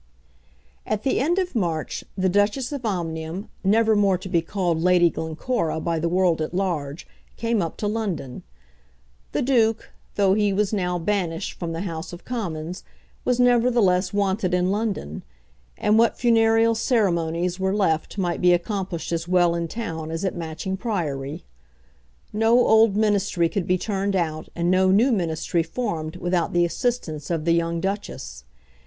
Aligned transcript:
At 0.83 1.03
the 1.03 1.19
end 1.19 1.37
of 1.37 1.53
March 1.55 2.03
the 2.17 2.27
Duchess 2.27 2.71
of 2.71 2.87
Omnium, 2.87 3.49
never 3.63 3.95
more 3.95 4.17
to 4.17 4.27
be 4.27 4.41
called 4.41 4.81
Lady 4.81 5.11
Glencora 5.11 5.79
by 5.79 5.99
the 5.99 6.09
world 6.09 6.41
at 6.41 6.55
large, 6.55 7.05
came 7.37 7.61
up 7.61 7.77
to 7.77 7.87
London. 7.87 8.41
The 9.31 9.43
Duke, 9.43 9.91
though 10.15 10.33
he 10.33 10.53
was 10.53 10.73
now 10.73 10.97
banished 10.97 11.53
from 11.53 11.71
the 11.73 11.81
House 11.81 12.13
of 12.13 12.25
Commons, 12.25 12.83
was 13.23 13.39
nevertheless 13.39 14.11
wanted 14.11 14.55
in 14.55 14.71
London; 14.71 15.21
and 15.77 15.99
what 15.99 16.17
funereal 16.19 16.73
ceremonies 16.73 17.59
were 17.59 17.71
left 17.75 18.17
might 18.17 18.41
be 18.41 18.53
accomplished 18.53 19.11
as 19.11 19.27
well 19.27 19.53
in 19.53 19.67
town 19.67 20.09
as 20.09 20.25
at 20.25 20.35
Matching 20.35 20.77
Priory. 20.77 21.43
No 22.33 22.59
old 22.65 22.95
Ministry 22.95 23.47
could 23.49 23.67
be 23.67 23.77
turned 23.77 24.15
out 24.15 24.49
and 24.55 24.71
no 24.71 24.89
new 24.89 25.11
Ministry 25.11 25.61
formed 25.61 26.15
without 26.15 26.53
the 26.53 26.65
assistance 26.65 27.29
of 27.29 27.45
the 27.45 27.53
young 27.53 27.79
Duchess. 27.79 28.45